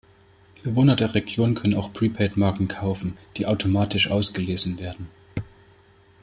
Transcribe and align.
Bewohner 0.63 0.95
der 0.95 1.13
Region 1.13 1.53
können 1.53 1.75
auch 1.75 1.93
Prepaid-Marken 1.93 2.67
kaufen, 2.67 3.17
die 3.37 3.45
automatisch 3.45 4.09
ausgelesen 4.09 4.79
werden. 4.79 5.07